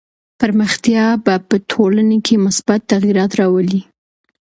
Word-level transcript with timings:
پرمختيا 0.39 1.05
به 1.25 1.33
په 1.49 1.55
ټولنه 1.71 2.17
کي 2.25 2.35
مثبت 2.45 2.79
تغيرات 2.93 3.31
راولي. 3.39 3.81